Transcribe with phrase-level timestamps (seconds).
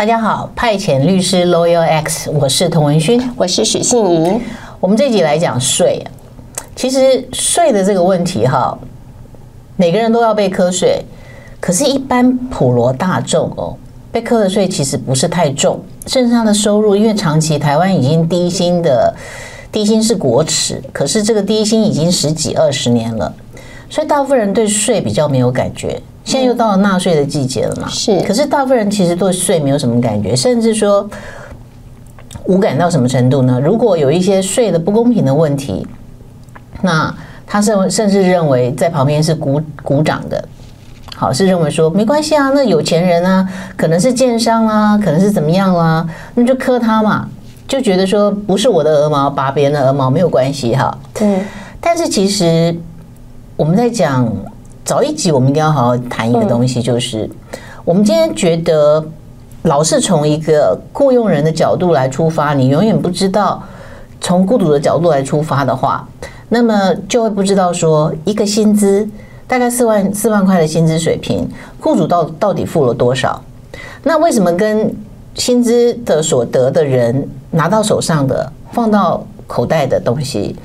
[0.00, 4.40] 大家好，派遣律师 Lawyer X，我是童文勋，我是许信怡。
[4.80, 6.02] 我们这集来讲税，
[6.74, 8.78] 其实税的这个问题哈，
[9.76, 11.04] 每个人都要被课税，
[11.60, 13.76] 可是，一般普罗大众哦，
[14.10, 19.14] 被课的税其实不是太重，甚至他的收入，因为长期台湾已经低薪的，
[19.70, 23.30] 低薪是国耻，可是这个低薪已经十几二十年了，
[23.90, 26.00] 所以大部分人对税比较没有感觉。
[26.24, 27.88] 现在又到了纳税的季节了嘛？
[27.88, 28.20] 是。
[28.20, 31.08] 可是大部分人其实对税没有什么感觉，甚至说
[32.44, 33.60] 无感到什么程度呢？
[33.60, 35.86] 如果有一些税的不公平的问题，
[36.82, 37.12] 那
[37.46, 40.44] 他甚甚至认为在旁边是鼓鼓掌的，
[41.16, 47.28] 好，是认为说没关系啊，那有钱人啊，可能是建商啊，可能是怎么样啊，那就磕他嘛，
[47.66, 50.96] 就觉得说不是我的鹅毛拔别人的鹅毛没有关系哈。
[51.14, 51.40] 对。
[51.80, 52.76] 但是其实
[53.56, 54.30] 我们在讲。
[54.84, 57.28] 早一集我们应该要好好谈一个东西，就是
[57.84, 59.04] 我们今天觉得
[59.62, 63.62] 老是从一个雇佣人的角度来出发，你永远不知道
[64.20, 66.06] 从雇主的角度来出发的话，
[66.48, 69.08] 那么就会不知道说一个薪资
[69.46, 71.48] 大概四万四万块的薪资水平，
[71.80, 73.40] 雇主到到底付了多少？
[74.02, 74.92] 那为什么跟
[75.34, 80.56] 薪资的所得的人拿到手上的放到口袋的东西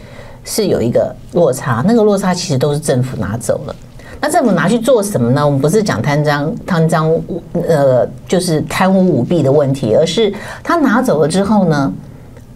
[0.43, 1.83] 是有一个落差？
[1.85, 3.75] 那个落差其实都是政府拿走了。
[4.21, 5.45] 那政府拿去做什么呢？
[5.45, 7.19] 我们不是讲贪赃、贪赃，
[7.67, 11.91] 呃，就是贪污舞弊的问题，而是他拿走了之后呢，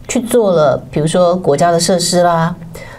[0.08, 2.56] 去做了，比如说国家的设施啦，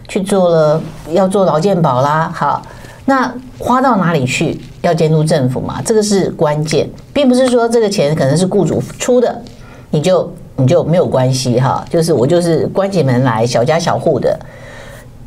[0.06, 0.80] 去做了
[1.11, 2.62] 要做劳健保啦，好，
[3.06, 4.61] 那花到哪里去？
[4.83, 9.39] 要监督政府嘛，这个是关键，并不是说这个钱可能是雇主出的，
[9.90, 14.40] 你就你就没有关系哈，就是我就是关起门来小家小户的。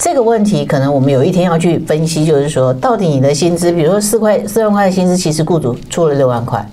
[0.03, 6.67] 这个问题可能我们有一天要去分析，就是说，到底你的薪资，比如说四块四万块的薪资，其实雇主出了六万块，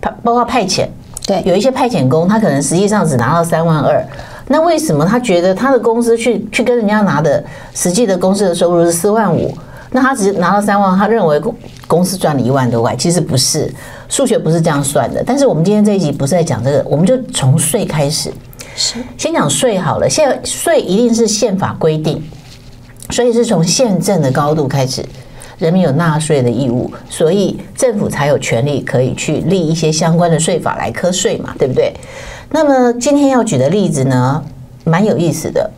[0.00, 0.86] 派包括派遣，
[1.26, 4.06] 对，有一些派遣工，他可能实际上只拿到三万二，
[4.46, 7.42] 那为什么他觉得他的公司去去跟人家拿的
[7.74, 9.52] 实际的公司的收入是四万五，
[9.90, 11.52] 那他只拿到三万，他认为公
[11.88, 13.68] 公司赚了一万多块，其实不是，
[14.08, 15.24] 数学不是这样算的。
[15.26, 18.32] 但是我们今天这一集不是在讲这个，我们就从税开始。
[18.74, 20.08] 是，先讲税好了。
[20.08, 22.22] 现在税一定是宪法规定，
[23.10, 25.04] 所以是从宪政的高度开始，
[25.58, 31.92] 人民有纳税的义务，所以政府才有权利可以去立一些相关的税法来课税嘛，对不对？
[32.50, 34.42] 那么今天要举的例子呢，
[34.84, 35.70] 蛮有意思的。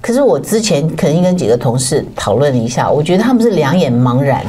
[0.00, 4.44] 可是我之前肯定跟几个同事讨论了一下，我觉得他们是两眼茫然。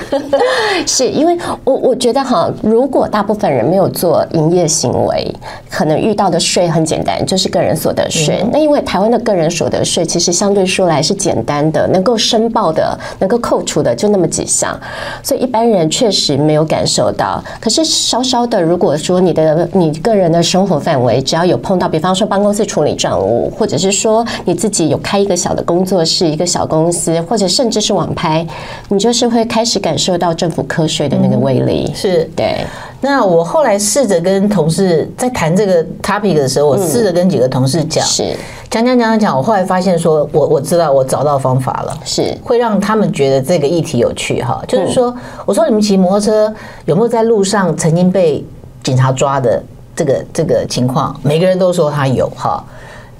[0.86, 5.34] 是因为我我觉得哈，如果大部分人没有做营业行为，
[5.70, 8.44] 可能遇到的税很简单，就是个人所得税。
[8.52, 14.78] 那因为台湾的个人所得税其实相对说来是简单的，能够申报的、能够扣除的就那么几项，
[15.22, 17.42] 所以一般人确实没有感受到。
[17.60, 28.46] 可是稍稍的，如果说你的你个人的生活范围，只要有碰到，比方说帮公司处理账务，或者是说你自己有开一个小的工作室、一个小公司，或者甚至是网拍，
[28.88, 29.89] 你就是会开始感。
[29.96, 32.64] 受到政府科学的那个威力、嗯、是对。
[33.02, 38.36] 那我后来试着跟同事在谈这个 topic 的时候，我试着跟几个同事讲，是
[38.68, 39.36] 讲讲讲讲讲。
[39.36, 44.62] 我后来发现说，我我知道我找到方法了，是会让他们觉得这个议题有趣哈。
[44.68, 48.44] 就是说，我说你们骑摩托车有没有在路上曾经被
[48.82, 49.62] 警察抓的
[49.96, 51.18] 这个这个情况？
[51.22, 52.62] 每个人都说他有哈，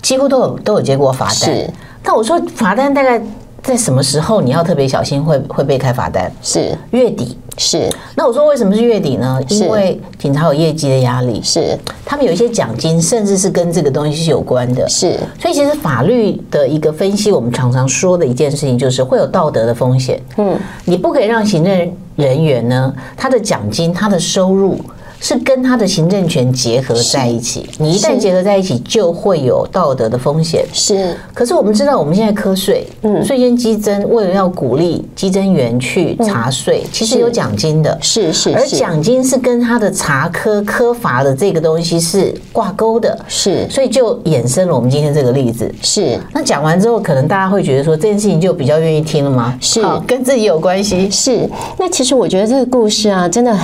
[0.02, 1.34] 几乎都有都有接过罚单。
[1.34, 1.70] 是，
[2.02, 3.18] 但我说罚单大概。
[3.62, 6.30] 在什么时候你要特别小心会会被开罚单？
[6.42, 7.36] 是月底。
[7.58, 7.90] 是。
[8.16, 9.38] 那我说为什么是月底呢？
[9.48, 11.40] 因为警察有业绩的压力。
[11.42, 11.78] 是。
[12.04, 14.88] 他们有一些奖金，甚至是跟这个东西是有关的。
[14.88, 15.18] 是。
[15.38, 20.20] 所以其实法律的一个分析，我们常常说的一件事情就是会有道德的风险。
[20.38, 20.58] 嗯。
[20.84, 24.78] 你不可以让行政人员呢，他的奖金、他的收入。
[25.20, 30.64] 是跟他的行政权结合在一起，你一旦结合在一起，就会有道德的风险。
[30.72, 45.70] 是，可是我们知道，我们现在课税，嗯，税捐稽征为了要鼓励稽征员去查税，其实有奖金的，是是，而奖金是跟他的查科科罚的这个东西是挂钩的，是，所以就衍生了我们今天这个例子。
[45.82, 49.54] 是，那讲完之后，可能大家会觉得说这件事情就比较愿意听了吗？
[49.60, 51.10] 是，跟自己有关系。
[51.10, 51.46] 是，
[51.78, 53.54] 那其实我觉得这个故事啊，真的，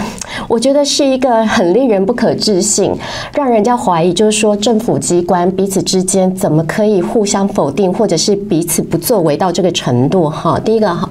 [0.46, 1.45] 我觉得是一个。
[1.46, 2.92] 很令人不可置信，
[3.32, 10.28] 让人家怀疑，就是说政府机关彼此之间怎么可以互相否定，或者是彼此不作为到这个程度？
[10.28, 11.08] 哈，第一个哈，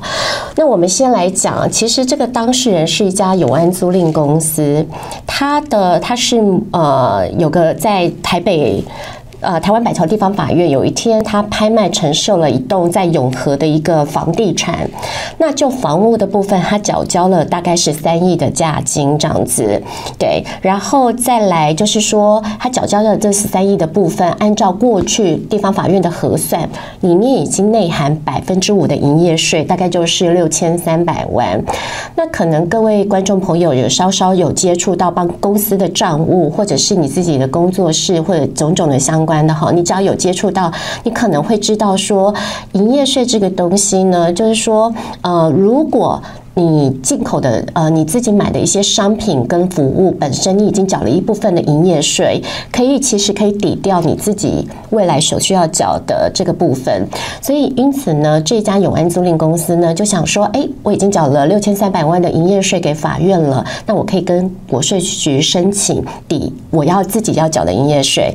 [0.55, 4.85] 那我们先来讲，其实这个当事人是一家永安租赁公司，
[5.25, 8.83] 他的他是呃有个在台北。
[9.45, 14.89] 呃，台湾板桥地方法院有一天，他拍卖承受了一栋在永和的一个房地产，
[15.37, 19.79] 那就房屋的部分，他缴交了大概是三亿的价金这样子，
[20.17, 26.67] 对，然后再来就是说，他缴交的这十三亿的部分，按照过去地方法院的核算，
[27.01, 31.63] 里面已经内含百分之五的营业税，大概就是六千三百万。
[32.15, 39.34] 那可能各位观众朋友有稍稍有接触到帮公司的账务，或者是你自己的工作室，或者种种的相关。
[39.41, 40.71] 的哈，你只要有接触到，
[41.03, 42.33] 你可能会知道说，
[42.73, 46.21] 营业税这个东西呢，就是说，呃，如果
[46.57, 52.41] 你进口的呃你自己买的一些商品跟服务本身，你已经缴了一部分的营业税，
[52.71, 57.05] 可以其实可以抵掉你自己未来所需要缴的这个部分。
[57.41, 68.33] 所以因此呢，这家永安租赁公司呢就想说，哎，我已经缴了六千三百万的营业税给法院了，那我可以跟国税局申请抵我要自己要缴的营业税。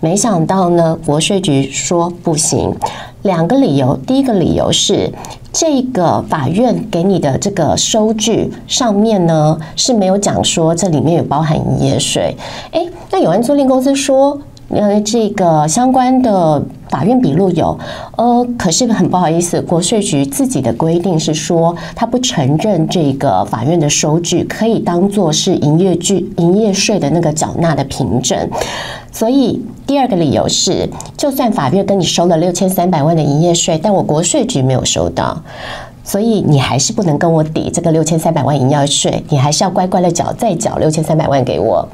[0.00, 2.74] 没想到呢，国税局说不行，
[3.22, 3.96] 两个理由。
[4.06, 5.10] 第一个理由是，
[5.50, 12.36] 这个法院给你的这个收据上面呢是没有讲说这里面有包含营业税。
[12.72, 14.38] 诶，那有安租赁公司说，
[14.68, 17.78] 呃，这个相关的法院笔录有，
[18.16, 28.50] 呃，可是很不好意思，国税局自己的规定是说，他不承认这个法院的收据可以当做是营业据、营业税的那个缴纳的凭证，
[29.10, 29.62] 所以。
[29.86, 35.38] 第二个理由是，就算法院跟你收了六千三百万的营业税，但我国税局没有收到，
[36.02, 41.86] 所以你还是不能跟我抵这个六千三百万营业税，你还是要乖乖的缴，再缴六千三百万给我。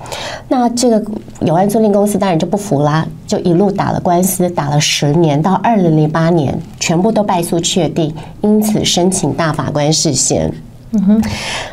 [0.49, 1.05] 那这个
[1.41, 10.53] 永安租赁公司当然就不服啦，就一路打了官司，打了十年，到二零零八年全部都败诉确定，因此申请大法官释宪。
[10.93, 11.23] 嗯哼，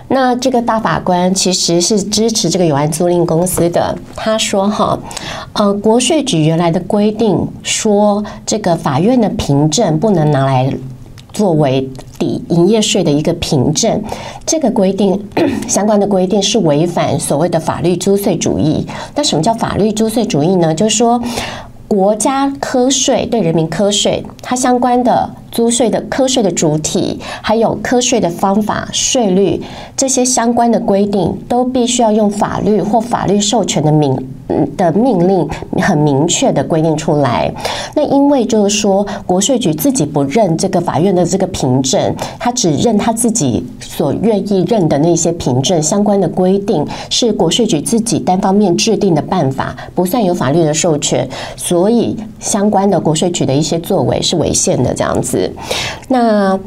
[0.09, 3.97] 那这个大法官其实是支持这个永安租赁公司的。
[4.15, 4.99] 他说：“哈，
[5.53, 10.71] 呃，国税局原来的规定说，这个法院的凭证不能拿来
[11.33, 14.03] 作为抵营业税的一个凭证。
[14.45, 15.19] 这个规定
[15.67, 18.85] 相关的规定是违反所谓的法律租税主义。
[19.15, 20.75] 那什么叫法律租税主义呢？
[20.75, 21.19] 就是说，
[21.87, 29.59] 国家科税对人民科税，它相关的。”租税的课税的主体，还有课税的方法、税率
[29.95, 34.15] 这些相关的规定，都必须要用法律或法律授权的命
[34.77, 35.49] 的命令，
[35.81, 37.51] 很明确的规定出来。
[37.95, 55.46] 那因为就是说，国税局自己不认这个法院的这个凭证，他只认他自己所愿意认的那些凭证，相关的规定是国税局自己单方面制定的办法，不算有法律的授权，所以相关的国税局的一些作为是违宪的，这样子。
[56.07, 56.59] 那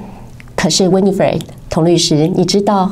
[0.55, 2.91] 可是 Winifred 童律师，你知道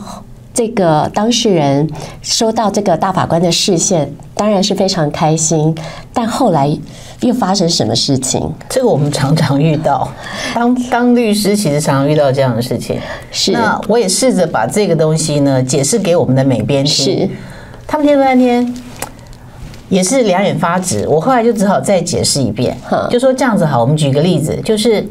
[0.55, 1.89] 这个当事人
[2.23, 5.75] 收到这个大法官的视线，当然是非常开心。
[6.13, 6.77] 但后来
[7.21, 8.51] 又发生什么事情？
[8.69, 10.09] 这个我们常常遇到。
[10.55, 12.99] 当当律师，其实常常遇到这样的事情。
[13.31, 13.53] 是。
[13.53, 17.19] 那我也试着把这个东西呢解释给我们的美编听。
[17.19, 17.29] 是。
[17.87, 18.75] 他们听了半天，
[19.89, 21.07] 也是两眼发直。
[21.07, 22.77] 我后来就只好再解释一遍，
[23.11, 23.81] 就说这样子好。
[23.81, 25.07] 我们举个例子，就是。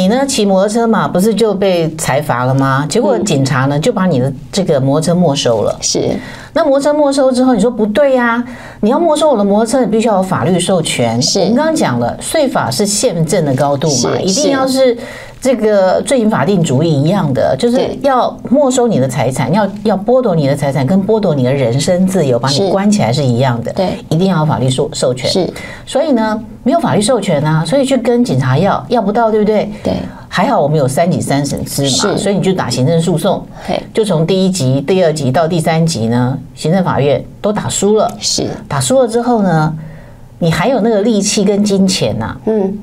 [0.00, 0.24] 你呢？
[0.26, 2.86] 骑摩托车嘛，不是就被裁罚了吗？
[2.88, 5.76] 结果警察呢就把你的这个摩托车没收了。
[5.82, 6.16] 是，
[6.54, 8.44] 那摩托车没收之后，你说不对呀、啊？
[8.80, 11.20] 你要没收我的摩托车，你必须要有法律授权。
[11.20, 14.96] 是，我们刚刚讲了，税法是宪政的高度嘛，一定要是。
[15.40, 23.72] 这个罪行法定主义一样的，就是要没收你的财产，要要剥夺你的财产，跟剥夺你的人身自由，把你关起来是一样的。
[23.72, 25.30] 对，一定要有法律授授权。
[25.30, 25.50] 是，
[25.86, 29.70] 所以呢，没有法律授权啊，所以去跟警察要，要不到，对不对？
[29.82, 29.94] 对。
[30.32, 33.44] 还好我们有三级三审制嘛，所以你就打行政诉讼，
[33.92, 38.08] 就从第一级、第二级到第三级呢，行政法院都打输了。
[38.20, 39.74] 是，打输了之后呢，
[40.38, 42.40] 你还有那个力气跟金钱呐、啊？
[42.44, 42.78] 嗯。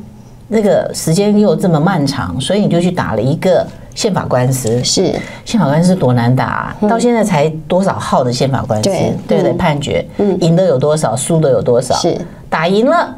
[0.50, 4.82] 那个时间又这么漫长，所以你就去打了一个宪法官司。
[4.84, 5.14] 是
[5.44, 6.78] 宪法官司多难打啊！
[6.88, 8.90] 到现在才多少号的宪法官司，
[9.28, 9.52] 对不对？
[9.54, 11.94] 判决，嗯，赢的有多少，输的有多少？
[11.96, 12.18] 是
[12.50, 13.14] 打赢了，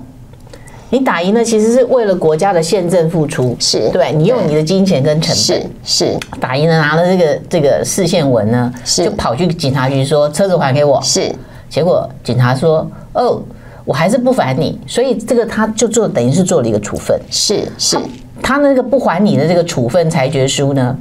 [0.90, 3.56] 你打赢了，其实是为了国家的宪政付出。
[3.60, 11.00] 是对，你用你的金钱跟成本是打赢了，拿了这个这个视线文呢，就跑去警察局说车子还给我。
[11.04, 11.32] 是
[11.70, 13.40] 结果警察说哦。
[13.89, 17.98] 我还是不还你，所以这个他就做等于是做了一个处分，是是，
[18.39, 20.96] 他那个不还你的这个处分裁决书呢，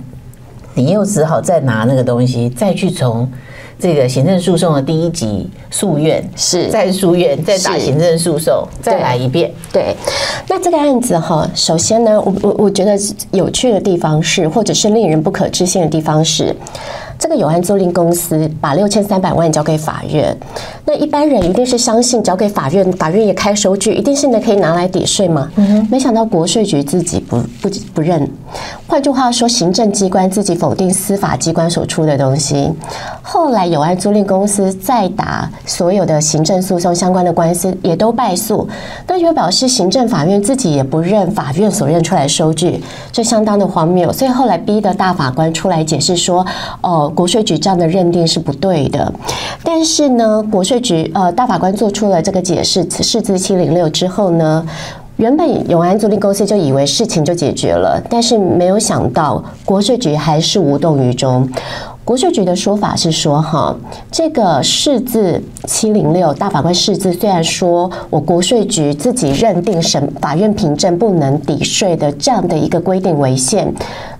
[0.72, 3.30] 你又只好再拿那个东西，再去从
[3.78, 6.68] 这个行政诉讼的第一级诉愿，是。
[6.70, 9.52] 再诉愿，再打行政诉讼，再来一遍。
[9.70, 9.94] 对，
[10.48, 12.98] 那这个案子哈，首先呢，我我我觉得
[13.32, 16.56] 有趣的地方是，或者是令人不可置信的地方是。
[17.18, 20.34] 这这个有案租赁公司把六千三百万交给法院，
[20.86, 25.46] 那一般人一定是相信交给法院，法院也开收据，一定是呢可以拿来抵税嘛。
[25.56, 28.26] 嗯，没想到国税局自己不不不认，
[28.86, 32.72] 换句话说，行政机关自己否定司法机关所出的东西。
[33.20, 38.66] 后来有案租赁公司再打所有的行政诉讼相关的官司，也都败诉，
[39.06, 42.82] 那就表示行政法院自己也不认法院所认出来的收据，
[43.12, 44.10] 这相当的荒谬。
[44.10, 46.46] 所以后来逼得大法官出来解释说，
[46.80, 47.07] 哦。
[47.10, 49.12] 国税局这样的认定是不对的，
[49.62, 54.66] 但是呢，国税局呃大法官做出了这个解释，释字七零六之后呢，
[55.16, 61.48] 原本永安租赁公司就以为事情就解决了，但是没有想到国税局还是无动于衷。
[62.04, 63.76] 国税局的说法是说，哈，
[64.10, 73.70] 这个释字七零六大法官释字虽然说我国税局自己认定审法院凭证不能抵税的这样的一个规定为限，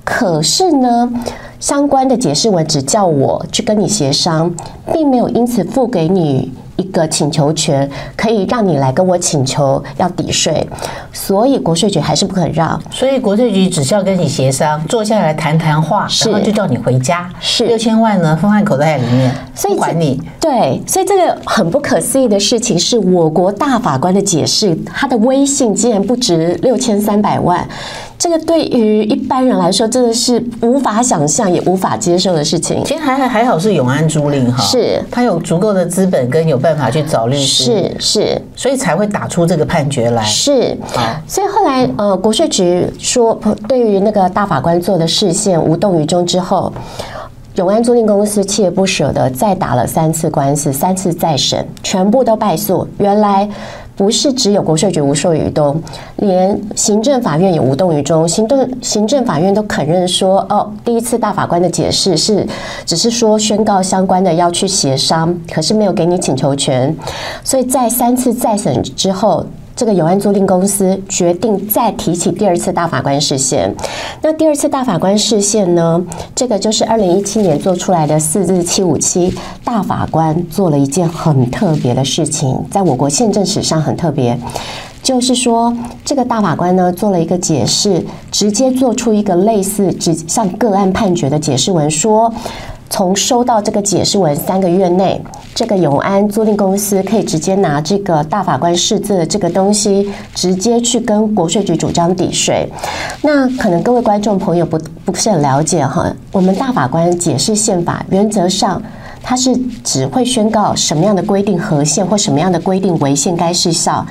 [0.09, 1.13] 可是呢。
[1.61, 4.49] 相关的解释文只叫我去跟你协商，
[4.93, 10.65] 并没有因此付给你一个请求权，可以让你来跟我请求要抵税，
[11.13, 12.81] 所以国税局还是不肯让。
[12.93, 17.29] 所以国税局只需要跟你协商，坐下来谈谈话，然后就叫你回家。
[17.41, 20.23] 是六千万呢，放在口袋里面，所以不管你。
[20.39, 27.69] 对，所以这个很不可思议的事情是，我国大法官的解释，他的威信竟然不值六千三百万。
[28.19, 32.83] 这个对于一般人来说，真的是无法想象也无法接受的事情。
[32.85, 40.25] 其实还还还好是永安租赁哈，是他有足够的资本跟有办法去找律师，是是，所以才会打出这个判决来。
[40.25, 46.73] 是啊，所以后来呃，国税局说对于那个大法官做的视线无动于衷之后，
[47.55, 52.85] 永安租赁公司锲而不舍的再打了三次官司，三次再审，全部都败诉。
[52.99, 53.49] 原来。
[53.99, 55.83] 不是只有国税局无动于衷，
[56.19, 58.27] 连行政法院也无动于衷。
[58.29, 62.47] 行政行政法院都肯认说，哦，第一次大法官的解释是，
[62.87, 66.97] 只是说宣告相关的要去协商，可是没有给你请求权。
[67.43, 69.45] 所以在三次再审之后。
[69.79, 73.73] 这个有安租赁公司决定再提起第二次大法官释宪。
[74.21, 76.05] 那第二次大法官释宪呢？
[76.35, 79.33] 这个就是二零一七年做出来的四字七五七
[79.63, 84.37] 大法官做了一件很特别的事情，在我国宪政史上很特别，
[85.01, 85.73] 就是说
[86.05, 92.35] 这个大法官呢做了一个解释，直接做出一个类似只像个案判决的解释文，说。
[92.91, 95.21] 从收到这个解释文三个月内，
[95.55, 102.69] 这个永安租赁公司可以直接拿这个大法官释字的这个东西，直接去跟国税局主张抵税。
[103.23, 108.83] 那可能各位观众朋友不不是很了解哈，我们大法官解释宪法，原则上
[109.23, 109.55] 他是
[109.85, 114.05] 只会宣告什么样的规定合宪或什么样的规定违宪该失效。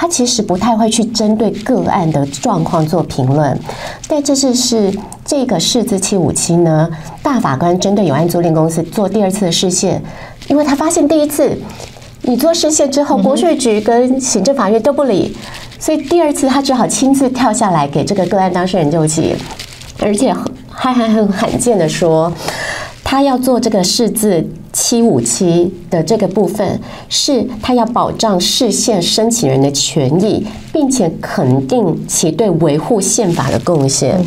[0.00, 3.58] 他其实不太会去针对个案的状况做评论，
[4.06, 6.88] 但这次是这个释字七五七呢，
[7.20, 10.00] 大法官针对永安租赁公司做第二次的释宪，
[10.46, 11.58] 因为他发现第一次
[12.22, 15.36] 你做释宪之后，国税局跟行政法院都不理，
[15.80, 19.34] 所以第二次他只好亲自跳下来给这个个案当事人救济，
[19.98, 20.32] 而且
[20.70, 22.32] 还还很罕见的说。
[23.02, 34.18] 他要做这个释字七五七的这个部分，是他要保障释宪申请人的权益，并且肯定其对维护宪法的贡献。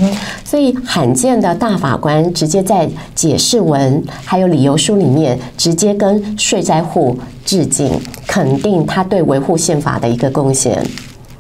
[0.44, 7.92] 所以罕见的大法官直接在解释文还有理由书里面，直接跟税灾户致敬，
[8.28, 10.84] 肯定他对维护宪法的一个贡献。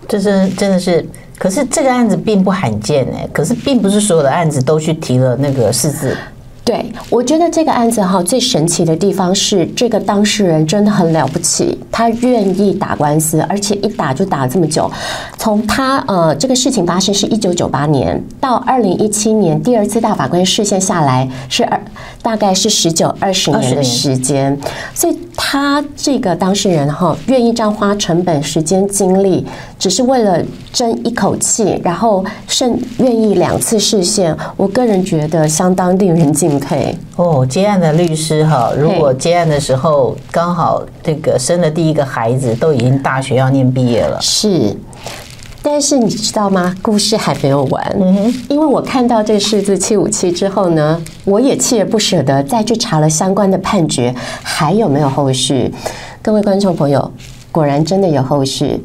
[0.07, 1.05] 这是真的是，
[1.37, 6.15] 可是这个案子并不罕见哎，可是并不是所有的案子都去提了那个四字。
[6.71, 14.89] 对，我觉得这个案子哈，最神奇的地方是这个当事人真的很了不起，他愿意打官司，而且一打就打了这么久。
[15.37, 21.77] 从他呃这个事情发生是一九九八年到二零一七年第二次大法官释宪下来是二
[22.21, 24.57] 大概是十九二十年的时间，
[24.95, 29.45] 所以他这个当事人哈愿意这样花成本、时间、精力，
[29.77, 36.51] 只是为了争一口气，然后甚愿意两次视线，我个人觉得相当令人敬。
[36.61, 44.75] 佩哦，接案的律师哈，如果接案的时候刚好这个生了第一个孩子，都已经大学要念毕业了，是。
[45.63, 46.75] 但是你知道吗？
[46.81, 47.95] 故事还没有完。
[47.99, 55.71] 嗯，因为我看到这数字七五七之后呢，我也锲而不舍的再去查了相关的判决，还有没有后续？
[56.21, 57.11] 各位观众朋友，
[57.51, 58.83] 果然真的有后续。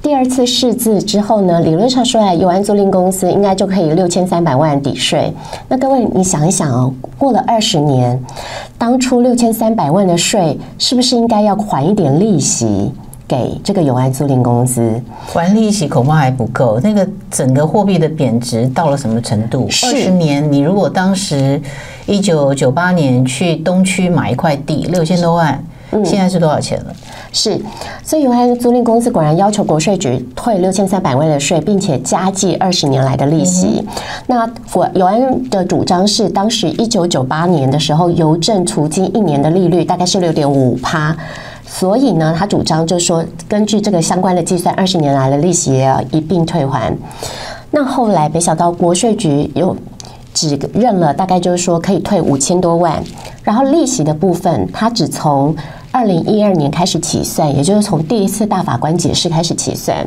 [0.00, 5.32] 第二次试字之后呢，理论上说来，有安租赁公司应该就可以六千三百万抵税。
[5.68, 8.18] 那各位，你想一想哦，过了二十年，
[8.78, 12.92] 当初六千三百万的税，是不是应该要还一点利息？
[13.28, 16.80] 给这个永安租赁公司，还利息恐怕还不够。
[16.82, 19.66] 那个整个货币的贬值到了什么程度？
[19.66, 21.60] 二十年，你如果当时
[22.06, 25.62] 一九九八年去东区买一块地，六千多万。
[26.04, 26.92] 现在是多少钱了？
[27.32, 27.58] 是，
[28.04, 33.82] 所以永安租赁公司果然要求国税局退六千三百万的税，并且加计二十年来的利息。
[33.82, 33.86] 嗯、
[34.26, 41.16] 那国永安的主张是，当时一九九八年的时候，邮政储金一年的利率大概是六点五趴，
[41.70, 46.96] 所以呢，他主张就是说，根据这个相关的计算，二十年来的利息也要一并退还。
[47.70, 49.76] 那后来没想到国税局又
[50.32, 53.02] 只认了，大概就是说可以退五千多万，
[53.44, 55.54] 然后利息的部分，他只从
[55.92, 60.06] 二零一二年开始起算，也就是从第一次大法官解释开始起算。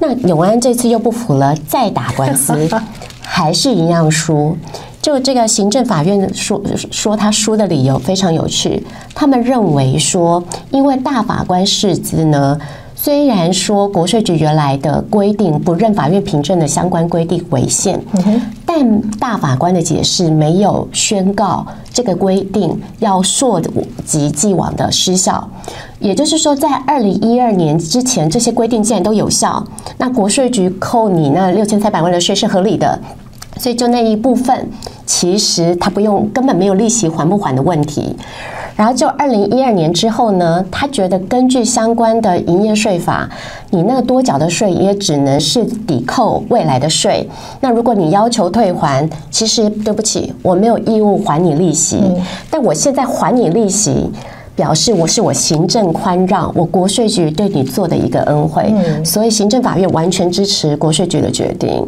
[0.00, 2.68] 那永安这次又不服了，再打官司，
[3.20, 4.56] 还是一样输。
[5.02, 12.58] 就这个行政法院说说他输的理由非常有趣，他们认为说，因为大法官释字呢。
[13.02, 17.98] 虽然说国税局原来的规定不认法院凭证的相关规定违宪，
[18.66, 23.58] 但大法官的解释没有宣告这个规定要溯
[24.04, 25.48] 及既往的失效。
[25.98, 29.66] 也就是说，在二零一二年之前，这些规定既然都有效，
[29.96, 33.00] 那国税局扣你那六千三百万的税是合理的。
[33.56, 34.70] 所以就那一部分，
[35.04, 38.16] 其实他不用，根本没有利息还不还的问题。
[38.76, 43.28] 然后就二零一二年之后呢，他觉得根据相关的营业税法，
[43.68, 47.28] 你那个多缴的税也只能是抵扣未来的税。
[47.60, 52.00] 那如果你要求退还，其实对不起，我没有义务还你利息。
[52.48, 54.10] 但我现在还你利息，
[54.56, 58.72] 表示我是我行政宽让，我国税局对你做的一个恩惠。
[59.04, 61.86] 所以行政法院完全支持国税局的决定。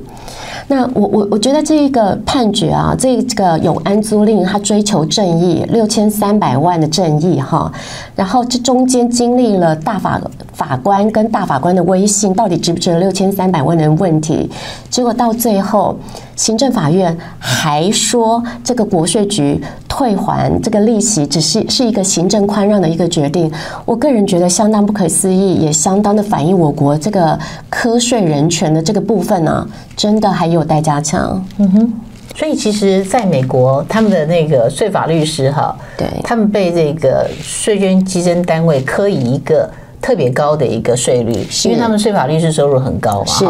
[0.69, 7.71] 那我我我觉得这一个判决啊，这个永安租赁他追求正义，六千三百万的正义哈，
[8.15, 10.21] 然后这中间经历了大法
[10.53, 14.51] 法官跟大法官的威信，到底值不值六千三百万的问题，
[14.89, 15.97] 结果到最后。
[16.37, 23.51] 行政法院还说，这个国税局退还这个利息，只是是一个行政宽让的一个决定。
[23.85, 31.45] 我个人觉得相当不可思议，也相当的反映我国这个科税人权的这个部分呢、啊，真的还有待加强。
[31.59, 31.93] 嗯哼，
[32.35, 39.71] 所以其实在美国，他们的那个税法律师哈，对，他们被这个税捐稽征单位科以一个。
[40.03, 41.33] 特别高的一个税率，
[41.65, 43.47] 因为他们税法律师收入很高嘛，是，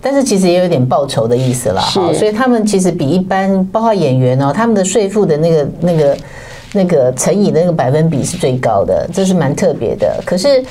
[0.00, 6.16] 但是其实也有点报酬的意思啦，哈，所以他们其实比一般，包括演员哦，他们的税负的那个、那个、
[6.72, 10.20] 那个乘以的那个百分比是最高的，这是蛮特别的。
[10.24, 10.64] 可是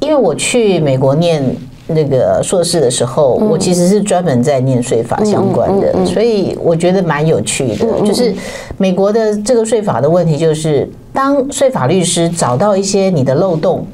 [0.00, 1.44] 因为我去美国念。
[1.90, 7.86] 那个硕士的时候，我其实是专门在念税法相关的，所以我觉得蛮有趣的。
[8.04, 8.34] 就是
[8.76, 10.86] 美国的这个税法的问题，就是
[11.18, 13.84] 当税法律师找到一些你的漏洞，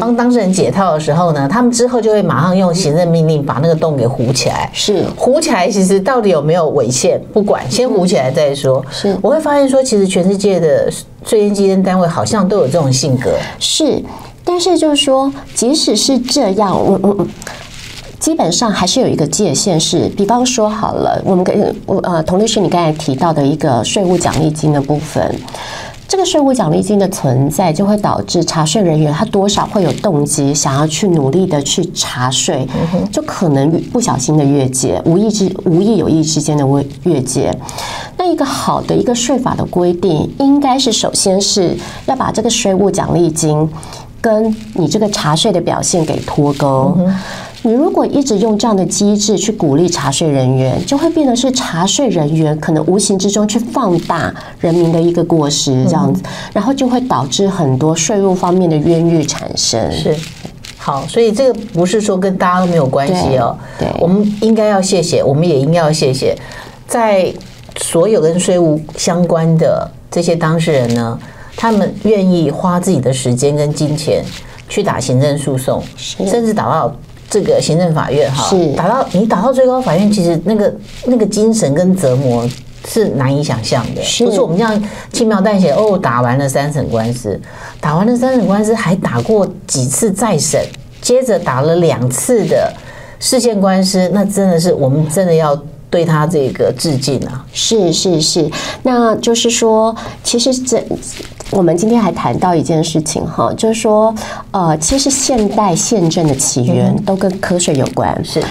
[0.00, 4.68] 帮当事人解套的时候呢，他们之后就会马上用行政命令把那个洞给糊起来。
[4.72, 8.84] 是糊起来，其实到底有没有违宪，不管，先糊起来再说。
[8.90, 10.90] 是，我会发现说，其实全世界的
[11.24, 13.30] 税捐基金单位好像都有这种性格。
[13.60, 14.02] 是。
[14.42, 17.28] 但是就是说，即使是这样，嗯嗯嗯，
[18.18, 25.32] 基本上还是有一个界限，是，比方说好了，我们跟我呃，童律师你刚才提到的一个税务奖励金的部分，
[26.12, 32.68] 这个税务奖励金的存在，就会导致查税人员他多少会有动机想要去努力的去查税，
[33.10, 37.50] 就可能不小心的越界，无意之无意有意之间的越越界。
[38.18, 43.66] 那一个好的一个税法的规定，应该是首先是要把这个税务奖励金。
[44.20, 46.96] 跟你这个查税的表现给脱钩。
[47.64, 56.22] 你如果一直用这样的机制去鼓励查税人员，就会变得是查税人员可能无形之中去放大人民的一个过失，这样子，
[56.52, 59.90] 然后就会导致很多税务方面的冤狱产生。
[59.92, 60.16] 是，
[60.76, 63.56] 好，所以这个不是说跟大家都没有关系哦。
[63.78, 66.36] 对，我们应该要谢谢，我们也应该要谢谢，
[66.88, 67.32] 在
[67.76, 71.18] 所有跟税务相关的这些当事人呢。
[71.54, 74.24] 他们愿意花自己的时间跟金钱
[74.70, 76.92] 去打行政诉讼，甚至打到
[77.32, 80.74] 这个行政法院哈，打到你打到最高法院，其实那个
[81.06, 82.46] 那个精神跟折磨
[82.86, 87.40] 是难以想象的，不是我们这样轻描淡写哦，打完了三审官司，
[87.80, 90.60] 打完了三审官司还打过几次再审，
[91.00, 92.70] 接着打了两次的
[93.18, 95.58] 视线官司，那真的是我们真的要。
[95.92, 98.50] 对他这个致敬啊，是是是，
[98.82, 100.82] 那就是说，其实这
[101.50, 104.14] 我们今天还谈到一件事情哈，就是说，
[104.52, 108.18] 呃，其实现代宪政的起源都跟科学有关。
[108.24, 108.42] 是，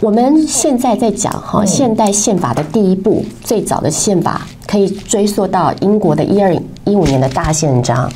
[0.00, 6.54] 我们现在在讲哈，现代宪法的第一步最早的宪法可以追溯到英国的一二
[6.86, 8.10] 一五年的大宪章。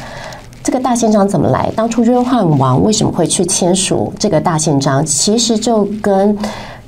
[0.62, 1.70] 这个大宪章怎么来？
[1.76, 5.04] 当初约翰王为什么会去签署这个大宪章？
[5.04, 6.34] 其实就跟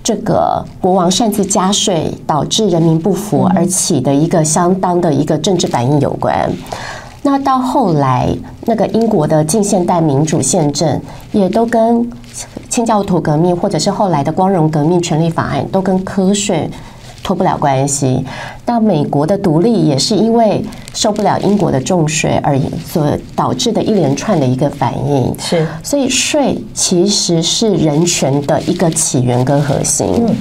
[0.07, 6.49] 这个国王擅自加税，导致人民不服而起的一个相当的一个政治反应有关。
[7.23, 8.33] 那到后来，
[8.67, 11.01] 那个英国的近现代民主宪政
[11.33, 12.09] 也都跟
[12.69, 16.71] 清教徒革命，或者是后来的光荣革命权利法案，都跟科税。
[17.27, 18.25] 脱不了关系。
[18.65, 22.57] 那美国的独立也是因为受不了英国的重税而
[22.89, 25.35] 所导致的一连串的一个反应。
[25.37, 30.07] 是，所以税其实是人权的一个起源跟核心。
[30.29, 30.37] 嗯，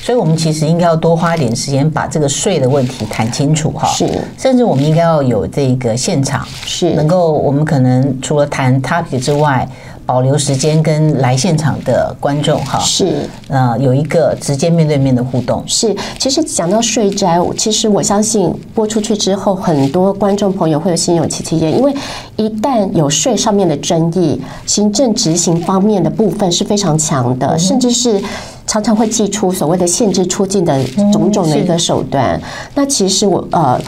[0.00, 3.88] 所以我们其实应该要多花一点时间把这个税的问题谈清楚哈。
[3.88, 4.08] 是，
[4.38, 9.68] 甚至我们应该要有这个现场，是能够我们可能除了谈 topic 之外。
[10.04, 15.62] 保留时间跟来现场的观众哈，是呃有一个直接面对面的互动。
[15.66, 21.94] 是，其实讲到税斋，其实我相信播出去之后，很多观众朋友会有心有戚戚焉，因为
[22.36, 28.20] 一旦有税上面的争议，行政执行方面的部分是非常强的，甚至是
[28.66, 32.40] 常常会祭出所谓的限制出境的种种的一个手段。
[32.74, 33.80] 那其实我呃。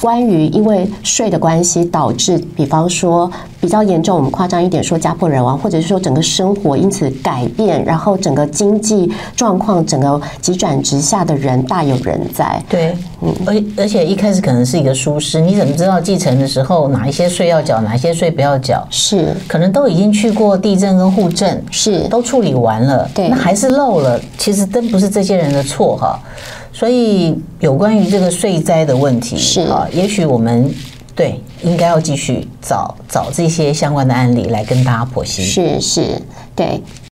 [0.00, 12.62] 关于因为税的关系导致，比方说比较严重，我们夸张一点说家破人亡，或者是说整个生活因此改变，然后整个经济状况整个急转直下的人大有人在。
[12.66, 18.82] 对，嗯，而而且一开始可能是一个疏失，你怎么知道继承的时候哪一些税要缴，哪一些税不要缴？
[18.88, 26.18] 是，可能都已经去过地震跟户政，是都处理完了，对，那还是漏了，其实真不是这些人的错哈。
[26.80, 30.74] 所以，有关于这个税灾的问题，是啊，也许我们
[31.14, 35.42] 对应该要继续找找这些相关的案例来跟大家剖析。
[35.42, 36.22] 是是，
[36.56, 36.82] 对。